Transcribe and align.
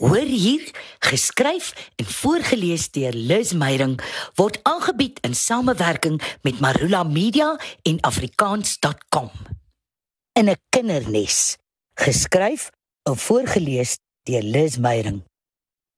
Hoor 0.00 0.24
hier, 0.24 0.64
geskryf 1.04 1.90
en 2.00 2.06
voorgeles 2.08 2.86
deur 2.90 3.12
Liz 3.12 3.50
Meyering 3.52 3.98
word 4.34 4.56
aangebied 4.64 5.18
in 5.20 5.34
samewerking 5.36 6.16
met 6.40 6.60
Marula 6.60 7.02
Media 7.04 7.50
en 7.84 8.00
afrikaans.com. 8.00 9.28
In 10.32 10.48
'n 10.48 10.56
kindernes, 10.68 11.56
geskryf 11.94 12.70
en 13.02 13.16
voorgeles 13.16 13.98
deur 14.22 14.42
Liz 14.42 14.76
Meyering. 14.76 15.20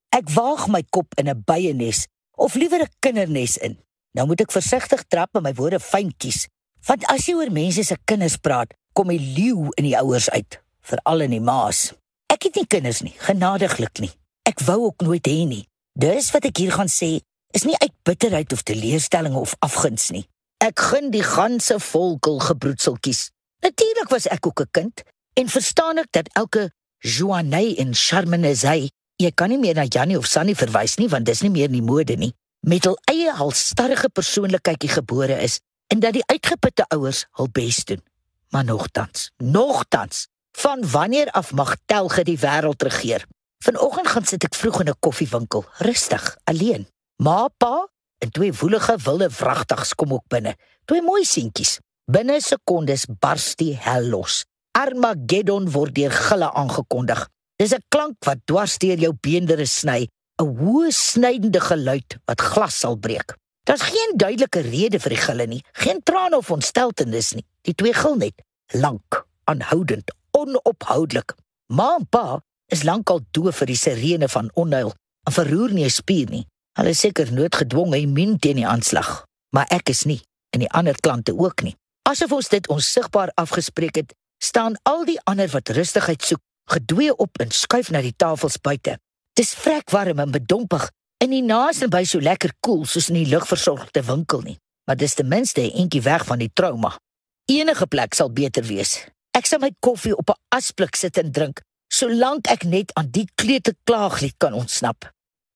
Ek 0.09 0.31
waag 0.31 0.67
my 0.67 0.83
kop 0.91 1.15
in 1.15 1.29
'n 1.29 1.43
byenes 1.45 2.07
of 2.35 2.55
liewer 2.55 2.83
'n 2.83 2.95
kindernes 2.99 3.57
in. 3.57 3.79
Nou 4.13 4.27
moet 4.27 4.41
ek 4.41 4.53
versigtig 4.53 5.03
trap 5.07 5.37
en 5.37 5.43
my 5.43 5.55
woorde 5.55 5.81
fyn 5.81 6.15
kies, 6.17 6.49
want 6.87 7.07
as 7.07 7.27
jy 7.27 7.35
oor 7.35 7.51
mense 7.51 7.83
se 7.85 7.97
kinders 8.05 8.37
praat, 8.37 8.75
kom 8.93 9.09
die 9.09 9.33
leeu 9.37 9.71
in 9.75 9.85
die 9.85 9.99
ouers 9.99 10.31
uit, 10.31 10.61
veral 10.81 11.21
in 11.21 11.31
die 11.31 11.41
ma's. 11.41 12.02
Ek 12.33 12.47
het 12.49 12.57
nie 12.57 12.65
kinders 12.65 13.03
nie, 13.05 13.13
genadiglik 13.21 14.01
nie. 14.01 14.11
Ek 14.49 14.63
wou 14.65 14.87
ook 14.87 15.05
nooit 15.05 15.27
hê 15.29 15.43
nie. 15.45 15.67
Dis 15.93 16.31
wat 16.33 16.47
ek 16.49 16.63
hier 16.63 16.73
gaan 16.73 16.89
sê, 16.89 17.19
is 17.53 17.67
nie 17.69 17.77
uit 17.83 17.93
bitterheid 18.09 18.55
of 18.57 18.63
teleurstelling 18.65 19.37
of 19.37 19.53
afguns 19.61 20.09
nie. 20.15 20.25
Ek 20.65 20.81
gun 20.81 21.11
die 21.13 21.25
ganse 21.27 21.77
volkel 21.83 22.41
gebroedseltjies. 22.41 23.27
Natuurlik 23.63 24.09
was 24.15 24.31
ek 24.33 24.47
ook 24.47 24.63
'n 24.65 24.71
kind 24.71 25.03
en 25.37 25.49
verstaan 25.49 25.99
ek 25.99 26.09
dat 26.11 26.29
elke 26.33 26.71
Joanne 26.99 27.77
en 27.77 27.95
Charmenezay, 27.95 28.91
jy 29.17 29.31
kan 29.35 29.49
nie 29.49 29.59
meer 29.59 29.75
na 29.75 29.85
Jannie 29.85 30.17
of 30.17 30.27
Sannie 30.27 30.57
verwys 30.57 30.97
nie 30.97 31.09
want 31.09 31.27
dis 31.27 31.43
nie 31.43 31.51
meer 31.51 31.69
die 31.69 31.83
mode 31.83 32.17
nie, 32.17 32.33
met 32.61 32.85
hul 32.85 32.99
eie 33.11 33.33
halstarrige 33.33 34.09
persoonlikheidjie 34.09 34.89
gebore 34.91 35.37
is 35.43 35.61
en 35.89 36.01
dat 36.01 36.13
die 36.13 36.27
uitgeputte 36.27 36.85
ouers 36.89 37.27
hul 37.37 37.49
bes 37.49 37.85
doen. 37.85 38.03
Maar 38.51 38.65
nogtans, 38.65 39.31
nogtans, 39.37 40.29
Van 40.53 40.91
wanneer 40.91 41.31
af 41.31 41.53
mag 41.53 41.77
Telge 41.87 42.25
die 42.25 42.39
wêreld 42.39 42.83
regeer? 42.83 43.27
Vanoggend 43.65 44.09
gaan 44.09 44.25
sit 44.27 44.45
ek 44.45 44.55
vroeg 44.55 44.81
in 44.81 44.89
'n 44.89 44.99
koffiewinkel, 45.01 45.65
rustig, 45.79 46.37
alleen. 46.45 46.87
Ma, 47.17 47.49
pa 47.49 47.89
en 48.19 48.31
twee 48.31 48.53
woelige 48.53 48.97
wilde 49.05 49.31
vragtigs 49.31 49.95
kom 49.95 50.13
ook 50.13 50.27
binne. 50.29 50.57
Twee 50.85 51.03
mooi 51.03 51.25
seentjies. 51.25 51.79
Binne 52.05 52.41
sekondes 52.41 53.07
bars 53.07 53.55
die 53.55 53.77
hel 53.77 54.03
los. 54.03 54.45
Armageddon 54.71 55.71
word 55.71 55.95
deur 55.95 56.11
gille 56.11 56.53
aangekondig. 56.53 57.29
Dis 57.57 57.75
'n 57.75 57.85
klank 57.89 58.17
wat 58.25 58.39
dwars 58.45 58.79
deur 58.79 58.99
jou 58.99 59.15
beendere 59.21 59.67
sny, 59.67 60.09
'n 60.43 60.57
hoë 60.59 60.91
snydende 60.91 61.61
geluid 61.61 62.19
wat 62.25 62.41
glas 62.41 62.79
sal 62.79 62.97
breek. 62.97 63.37
Daar's 63.65 63.83
geen 63.83 64.17
duidelike 64.17 64.61
rede 64.61 64.99
vir 64.99 65.11
die 65.11 65.23
gille 65.27 65.47
nie, 65.47 65.65
geen 65.73 66.03
trane 66.03 66.37
of 66.37 66.51
ontsteltenis 66.51 67.33
nie. 67.33 67.45
Die 67.63 67.75
twee 67.75 67.93
gil 67.93 68.17
net, 68.17 68.43
lank, 68.73 69.27
aanhoudend, 69.45 70.11
onophoudelik. 70.43 71.35
Ma 71.73 71.95
en 71.99 72.07
pa 72.09 72.41
is 72.73 72.85
lankal 72.89 73.21
doof 73.31 73.63
vir 73.63 73.73
die 73.73 73.79
sirene 73.79 74.29
van 74.29 74.51
onheil 74.55 74.93
en 75.27 75.37
verroer 75.37 75.73
nie 75.73 75.85
'n 75.85 75.91
spier 75.91 76.29
nie. 76.31 76.47
Hulle 76.79 76.89
is 76.89 77.01
seker 77.01 77.33
noodgedwonge 77.33 77.99
immuun 78.01 78.39
teen 78.39 78.57
die 78.57 78.67
aanslag, 78.67 79.27
maar 79.55 79.67
ek 79.69 79.89
is 79.89 80.05
nie 80.05 80.23
en 80.55 80.61
die 80.61 80.71
ander 80.71 80.97
klante 81.01 81.33
ook 81.37 81.63
nie. 81.63 81.77
Asof 82.09 82.33
ons 82.33 82.49
dit 82.49 82.69
onsigbaar 82.69 83.31
afgespreek 83.35 83.95
het, 83.95 84.15
staan 84.43 84.75
al 84.83 85.05
die 85.05 85.21
ander 85.25 85.49
wat 85.53 85.69
rustigheid 85.69 86.23
soek, 86.23 86.41
gedwee 86.71 87.15
op 87.17 87.39
en 87.41 87.51
skuif 87.51 87.91
na 87.91 88.01
die 88.01 88.17
tafels 88.17 88.59
buite. 88.61 88.99
Dis 89.39 89.55
vrek 89.55 89.91
warm 89.91 90.19
en 90.19 90.31
bedompig 90.31 90.91
en 91.23 91.31
nie 91.31 91.43
naas 91.43 91.81
en 91.83 91.91
by 91.91 92.03
so 92.05 92.21
lekker 92.21 92.53
koel 92.61 92.83
cool 92.83 92.91
soos 92.91 93.09
in 93.09 93.21
die 93.23 93.31
lugversorgde 93.31 94.03
winkel 94.03 94.43
nie, 94.43 94.59
maar 94.87 94.97
dis 94.97 95.15
ten 95.15 95.29
minste 95.29 95.61
'n 95.61 95.77
entjie 95.85 96.03
weg 96.03 96.27
van 96.27 96.39
die 96.39 96.51
trauma. 96.53 96.99
Enige 97.47 97.87
plek 97.87 98.15
sal 98.15 98.31
beter 98.31 98.65
wees. 98.65 99.07
Ek 99.33 99.49
sal 99.49 99.63
my 99.63 99.71
koffie 99.81 100.13
op 100.13 100.29
'n 100.29 100.41
asblik 100.53 100.97
sit 100.97 101.17
en 101.17 101.33
drink, 101.33 101.63
solank 101.89 102.47
ek 102.53 102.65
net 102.65 102.93
aan 102.95 103.09
die 103.11 103.29
klete 103.35 103.75
klaaglied 103.85 104.37
kan 104.37 104.53
ontsnap. 104.53 105.09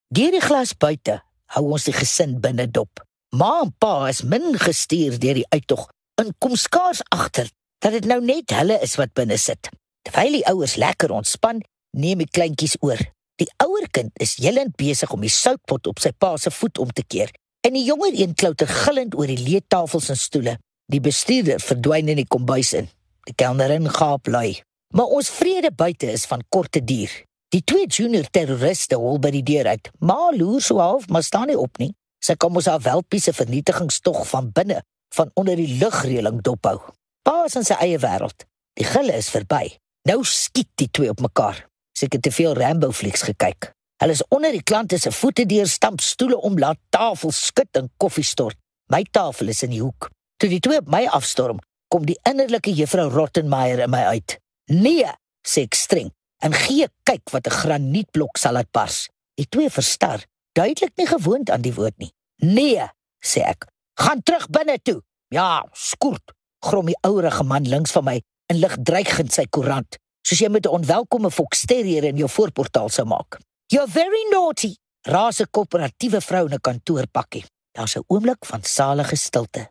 Deur 0.08 0.30
die 0.30 0.40
glas 0.40 0.72
buite 0.72 1.22
hou 1.52 1.72
ons 1.72 1.84
die 1.84 1.92
gesin 1.92 2.40
binne 2.40 2.66
dop. 2.70 3.04
Ma 3.36 3.60
en 3.62 3.74
pa 3.78 4.08
is 4.08 4.22
min 4.22 4.56
gestuur 4.58 5.18
deur 5.18 5.34
die 5.34 5.48
uittog 5.48 5.90
en 6.20 6.34
kom 6.38 6.56
skaars 6.56 7.02
agter 7.12 7.50
dat 7.78 7.92
dit 7.92 8.04
nou 8.04 8.20
net 8.20 8.50
hulle 8.50 8.80
is 8.80 8.96
wat 8.96 9.12
binne 9.12 9.36
sit. 9.36 9.68
Terwyl 10.02 10.32
die 10.32 10.46
ouers 10.46 10.76
lekker 10.76 11.10
ontspan, 11.10 11.60
neem 11.92 12.18
die 12.18 12.30
kleintjies 12.30 12.76
oor. 12.80 13.00
Die 13.36 13.50
ouer 13.60 13.88
kind 13.90 14.10
is 14.14 14.38
heelend 14.40 14.76
besig 14.76 15.12
om 15.12 15.20
die 15.20 15.32
soutpot 15.32 15.86
op 15.86 16.00
sy 16.00 16.12
pa 16.16 16.36
se 16.36 16.50
voet 16.50 16.78
om 16.78 16.88
te 16.88 17.04
keer 17.04 17.30
en 17.66 17.74
die 17.74 17.84
jonger 17.84 18.14
een 18.14 18.34
klouter 18.34 18.68
gillend 18.68 19.14
oor 19.14 19.26
die 19.26 19.42
leetafels 19.42 20.08
en 20.08 20.16
stoele. 20.16 20.56
Die 20.88 21.00
bestuurder 21.00 21.60
verdwyn 21.60 22.08
in 22.08 22.16
die 22.16 22.30
kombuis 22.30 22.72
in. 22.72 22.88
Kelnerin 23.34 23.88
gaap 23.90 24.26
lui. 24.26 24.60
Maar 24.94 25.04
ons 25.18 25.30
vrede 25.30 25.72
buite 25.74 26.10
is 26.12 26.26
van 26.26 26.44
korte 26.48 26.84
duur. 26.84 27.12
Die 27.48 27.62
twee 27.64 27.86
junior 27.86 28.26
terroriste 28.30 28.96
hol 28.98 29.18
by 29.22 29.30
die 29.34 29.44
deur 29.46 29.66
uit. 29.66 29.90
Maar 29.98 30.34
loer 30.36 30.62
so 30.62 30.78
half, 30.78 31.08
maar 31.08 31.22
staan 31.22 31.46
nie 31.50 31.58
op 31.58 31.78
nie. 31.78 31.92
Sy 32.22 32.34
kom 32.40 32.56
ons 32.58 32.68
haar 32.70 32.82
welpie 32.82 33.20
se 33.20 33.32
vernietigingstog 33.32 34.24
van 34.28 34.50
binne, 34.52 34.80
van 35.14 35.30
onder 35.34 35.58
die 35.58 35.78
lugreëling 35.80 36.42
dophou. 36.42 36.78
Paas 37.26 37.56
in 37.58 37.66
sy 37.66 37.76
eie 37.82 37.98
wêreld. 38.02 38.46
Die 38.78 38.86
gille 38.86 39.14
is 39.16 39.30
verby. 39.32 39.76
Nou 40.06 40.20
skiet 40.24 40.70
die 40.78 40.90
twee 40.90 41.10
op 41.10 41.22
mekaar. 41.22 41.64
Seker 41.96 42.20
te 42.20 42.30
veel 42.30 42.54
Rambo 42.54 42.92
flieks 42.92 43.24
gekyk. 43.26 43.72
Hulle 44.02 44.12
is 44.12 44.24
onder 44.28 44.52
die 44.52 44.62
klante 44.62 44.98
se 45.00 45.10
voete 45.12 45.46
deur 45.48 45.66
stamp 45.66 46.02
stoele 46.04 46.36
om 46.36 46.58
laat 46.58 46.78
tafel 46.92 47.32
skud 47.32 47.78
en 47.80 47.88
koffie 47.96 48.24
stort. 48.24 48.58
My 48.92 49.02
tafel 49.10 49.48
is 49.48 49.62
in 49.64 49.72
die 49.72 49.80
hoek. 49.80 50.10
Toe 50.36 50.50
die 50.52 50.60
twee 50.60 50.78
op 50.82 50.90
my 50.92 51.06
afstorm, 51.16 51.58
kom 51.88 52.06
die 52.06 52.18
innerlike 52.28 52.72
juffrou 52.74 53.08
Rottenmeier 53.10 53.84
in 53.84 53.90
my 53.90 54.04
uit. 54.12 54.38
Nee, 54.72 55.10
sê 55.46 55.66
ek 55.66 55.74
streng. 55.74 56.10
En 56.44 56.52
gee 56.52 56.88
kyk 57.08 57.30
wat 57.32 57.46
'n 57.46 57.58
granietblok 57.60 58.36
sal 58.36 58.54
dit 58.54 58.70
bars. 58.72 59.08
Die 59.34 59.48
twee 59.48 59.70
verstar, 59.70 60.24
duidelik 60.52 60.96
nie 60.96 61.06
gewoond 61.06 61.50
aan 61.50 61.62
die 61.62 61.74
woord 61.74 61.98
nie. 61.98 62.12
Nee, 62.36 62.82
sê 63.24 63.40
ek. 63.44 63.66
Gaan 63.94 64.22
terug 64.22 64.48
binne 64.48 64.78
toe. 64.82 65.02
Ja, 65.28 65.64
skoort. 65.72 66.32
Grom 66.60 66.86
die 66.86 66.98
ouerige 67.00 67.44
man 67.44 67.68
links 67.68 67.92
van 67.92 68.04
my 68.04 68.22
en 68.46 68.58
lig 68.58 68.76
dreigend 68.82 69.32
sy 69.32 69.46
koerant, 69.50 69.98
soos 70.22 70.38
jy 70.38 70.48
met 70.48 70.66
'n 70.66 70.74
onwelkome 70.78 71.30
foksterrier 71.30 72.04
in 72.04 72.16
jou 72.16 72.28
voorportaal 72.28 72.88
sou 72.88 73.06
maak. 73.06 73.38
You're 73.66 73.90
very 73.90 74.28
naughty. 74.30 74.76
Raas 75.02 75.40
'n 75.40 75.50
koöperatiewe 75.50 76.20
vrou 76.20 76.46
in 76.46 76.54
'n 76.54 76.60
kantoorpakkie. 76.60 77.44
Daar's 77.72 77.96
'n 77.96 78.04
oomblik 78.06 78.44
van 78.44 78.62
salige 78.62 79.16
stilte. 79.16 79.70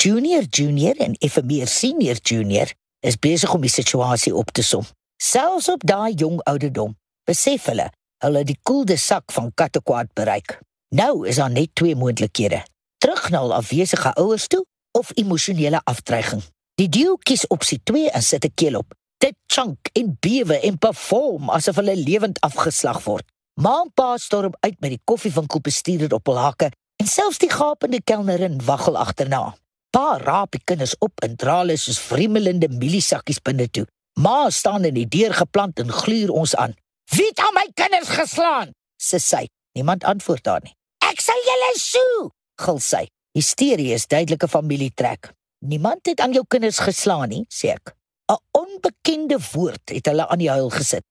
Junior 0.00 0.42
Junior 0.48 0.96
en 0.96 1.14
effe 1.18 1.42
meer 1.44 1.68
Senior 1.68 2.16
Junior 2.22 2.70
is 3.04 3.18
besig 3.20 3.50
om 3.52 3.60
die 3.60 3.70
situasie 3.70 4.32
op 4.32 4.48
te 4.56 4.62
som. 4.64 4.86
Selfs 5.20 5.68
op 5.68 5.84
daai 5.84 6.14
jong 6.16 6.38
ouderdom 6.48 6.94
besef 7.28 7.66
hulle 7.68 7.90
hulle 8.24 8.42
die 8.48 8.56
koelde 8.64 8.96
sak 8.96 9.28
van 9.36 9.50
kattekwaad 9.52 10.08
bereik. 10.16 10.56
Nou 10.96 11.28
is 11.28 11.36
daar 11.36 11.52
net 11.52 11.74
twee 11.76 11.98
moontlikhede: 12.00 12.62
terug 12.96 13.28
na 13.28 13.44
hul 13.44 13.54
afwesige 13.58 14.14
ouers 14.16 14.48
toe 14.48 14.62
of 14.96 15.12
emosionele 15.20 15.84
aftreiging. 15.84 16.40
Die 16.80 16.88
duo 16.88 17.20
kies 17.20 17.44
opsie 17.52 17.82
2 17.84 18.08
en 18.08 18.24
sit 18.24 18.44
'n 18.44 18.54
keel 18.54 18.80
op. 18.80 18.96
Dit 19.20 19.36
chunk 19.52 19.92
en 19.92 20.16
bewe 20.20 20.60
en 20.60 20.78
perform 20.78 21.50
asof 21.50 21.76
hulle 21.76 21.96
lewend 21.96 22.40
afgeslag 22.40 23.04
word. 23.04 23.24
Maanpa 23.60 24.16
storm 24.16 24.54
uit 24.60 24.80
met 24.80 24.90
die 24.90 25.02
koffiewinkelbestuurder 25.04 26.16
op 26.16 26.26
hul 26.26 26.38
hakke 26.38 26.72
en 26.96 27.06
selfs 27.06 27.38
die 27.38 27.52
gapende 27.52 28.00
kelnerin 28.02 28.64
waggel 28.64 28.96
agterna. 28.96 29.56
Pa 29.90 30.18
raap 30.22 30.52
die 30.54 30.62
kinders 30.64 30.94
op 31.02 31.18
en 31.26 31.34
dra 31.34 31.60
hulle 31.60 31.74
soos 31.80 31.98
vremelende 31.98 32.68
mieliesakkies 32.70 33.40
binne 33.42 33.66
toe. 33.74 33.86
Ma 34.22 34.50
staan 34.54 34.86
in 34.86 34.94
die 34.94 35.08
deur 35.08 35.34
geplant 35.34 35.80
en 35.82 35.90
gluur 35.90 36.30
ons 36.30 36.54
aan. 36.54 36.74
"Wie 37.10 37.26
het 37.26 37.38
aan 37.38 37.54
my 37.54 37.66
kinders 37.74 38.08
geslaan?" 38.08 38.70
sê 39.02 39.18
sy. 39.18 39.48
Niemand 39.74 40.04
antwoord 40.04 40.46
haar 40.46 40.60
nie. 40.62 40.74
"Ek 41.10 41.20
sal 41.20 41.40
julle 41.44 41.72
sou," 41.74 42.30
gil 42.56 42.78
sy. 42.78 43.06
Hysterie 43.32 43.92
is 43.92 44.06
duidelike 44.06 44.48
familietrek. 44.48 45.32
"Niemand 45.58 46.06
het 46.06 46.20
aan 46.20 46.32
jou 46.32 46.44
kinders 46.48 46.78
geslaan 46.78 47.28
nie," 47.28 47.46
sê 47.48 47.68
ek. 47.74 47.94
'n 48.28 48.38
Onbekende 48.52 49.38
woord 49.52 49.88
het 49.90 50.06
hulle 50.06 50.28
aan 50.28 50.38
die 50.38 50.50
huil 50.50 50.70
gesit. 50.70 51.04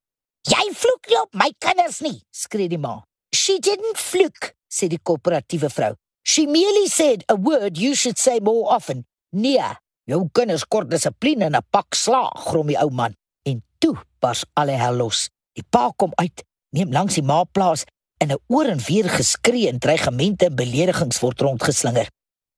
"Jy 0.43 0.73
vloek 0.73 1.07
nie 1.07 1.21
op 1.21 1.33
my 1.33 1.53
kinders 1.57 1.99
nie," 1.99 2.23
skree 2.31 2.69
die 2.69 2.77
ma. 2.77 3.03
"She 3.35 3.59
didn't 3.59 3.97
fluke," 3.97 4.53
sê 4.71 4.87
die 4.87 4.99
koöperatiewe 5.03 5.69
vrou. 5.69 5.95
She 6.29 6.45
merely 6.45 6.85
said 6.85 7.23
a 7.27 7.33
word 7.33 7.79
you 7.79 7.95
should 7.95 8.19
say 8.19 8.37
more 8.39 8.69
often. 8.69 9.07
Nee, 9.33 9.65
jou 10.05 10.27
kinders 10.31 10.65
kort 10.69 10.91
dissipline 10.91 11.47
en 11.47 11.55
'n 11.57 11.65
pak 11.73 11.95
slaag, 11.97 12.29
grom 12.49 12.67
die 12.67 12.77
ou 12.77 12.91
man. 12.91 13.15
En 13.49 13.63
toe 13.79 13.95
pas 14.19 14.45
alle 14.53 14.77
hel 14.77 14.93
los. 14.93 15.29
Die 15.57 15.65
pa 15.69 15.89
kom 15.95 16.11
uit, 16.15 16.43
neem 16.69 16.91
langs 16.91 17.17
die 17.17 17.23
ma 17.23 17.43
plaas 17.43 17.83
en 18.21 18.31
'n 18.31 18.37
oor 18.47 18.65
en 18.65 18.77
weer 18.77 19.09
geskree 19.09 19.67
en 19.67 19.79
dreigemente 19.79 20.45
en 20.45 20.55
beledigings 20.55 21.19
word 21.19 21.41
rondgeslinger. 21.41 22.07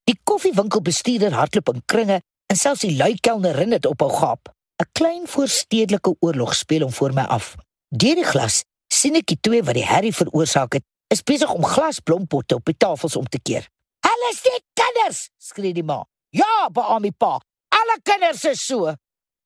Die 0.04 0.20
koffiewinkelbestuurder 0.24 1.34
hardloop 1.34 1.74
in 1.74 1.82
kringe 1.86 2.22
en 2.52 2.58
selfs 2.58 2.82
die 2.82 2.98
lui 2.98 3.16
kelnerin 3.16 3.72
het 3.72 3.86
ophou 3.86 4.10
gaap. 4.10 4.52
'n 4.84 4.90
Klein 4.92 5.28
voorstedelike 5.28 6.16
oorlog 6.20 6.56
speel 6.56 6.82
hom 6.82 6.92
voor 6.92 7.14
my 7.14 7.24
af. 7.24 7.56
Deur 7.88 8.16
die 8.16 8.32
glas 8.34 8.64
sien 8.94 9.16
ek 9.16 9.28
die 9.28 9.40
twee 9.40 9.64
wat 9.64 9.74
die 9.74 9.88
herrie 9.88 10.14
veroorsaak 10.14 10.74
het 10.74 10.84
is 11.12 11.24
besig 11.24 11.52
om 11.54 11.66
glasblompotte 11.68 12.56
op 12.56 12.66
die 12.66 12.78
tafels 12.78 13.16
om 13.20 13.28
te 13.28 13.40
keer. 13.40 13.68
"Hulle 14.08 14.32
is 14.32 14.44
net 14.44 14.64
kinders!" 14.74 15.30
skree 15.38 15.74
die 15.74 15.84
ma. 15.84 16.04
"Ja, 16.30 16.70
beamoe 16.72 17.12
pa. 17.12 17.40
Alle 17.70 17.98
kinders 18.04 18.44
is 18.46 18.66
so." 18.66 18.96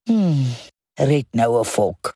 Hmm, 0.03 0.45
red 0.95 1.27
nou 1.31 1.59
'n 1.59 1.65
volk. 1.65 2.15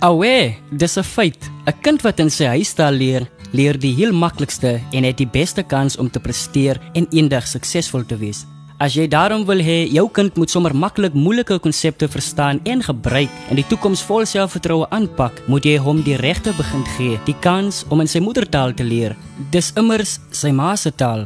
Awe, 0.00 0.56
dis 0.70 0.96
'n 0.96 1.02
feit. 1.02 1.50
'n 1.66 1.80
Kind 1.82 2.02
wat 2.02 2.18
in 2.18 2.30
sy 2.30 2.44
huistaal 2.44 2.92
leer, 2.92 3.30
leer 3.52 3.78
die 3.78 3.94
heel 3.94 4.12
maklikste 4.12 4.80
en 4.92 5.04
het 5.04 5.16
die 5.16 5.30
beste 5.30 5.62
kans 5.62 5.96
om 5.96 6.10
te 6.10 6.20
presteer 6.20 6.80
en 6.94 7.06
eendag 7.10 7.46
suksesvol 7.46 8.06
te 8.06 8.16
wees. 8.16 8.44
As 8.76 8.92
jy 8.92 9.06
daarom 9.08 9.46
wil 9.48 9.62
hê 9.64 9.86
jou 9.88 10.04
kind 10.12 10.34
moet 10.36 10.52
sommer 10.52 10.74
maklik 10.76 11.14
moeilike 11.16 11.56
konsepte 11.64 12.04
verstaan 12.12 12.58
en 12.68 12.82
gebruik 12.84 13.32
en 13.48 13.56
die 13.56 13.64
toekoms 13.70 14.02
vol 14.04 14.26
selfvertroue 14.28 14.84
aanpak, 14.92 15.38
moet 15.48 15.64
jy 15.64 15.78
hom 15.80 16.02
die 16.04 16.18
regte 16.20 16.52
begin 16.58 16.84
gee, 16.96 17.14
die 17.24 17.36
kans 17.40 17.86
om 17.88 18.04
in 18.04 18.10
sy 18.10 18.20
moedertaal 18.20 18.74
te 18.76 18.84
leer. 18.84 19.14
Dis 19.54 19.70
immers 19.80 20.18
sy 20.28 20.52
ma 20.52 20.74
se 20.76 20.92
taal. 20.92 21.24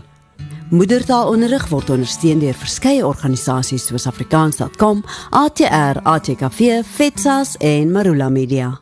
Moedertaalonderrig 0.71 1.65
word 1.73 1.91
ondersteun 1.91 2.39
deur 2.39 2.55
verskeie 2.55 3.03
organisasies 3.03 3.89
soos 3.91 4.07
Afrikaans.com, 4.07 5.03
ATR, 5.35 5.99
ATKV, 6.07 6.85
FETSAS 6.87 7.57
en 7.59 7.91
Marula 7.91 8.31
Media. 8.31 8.77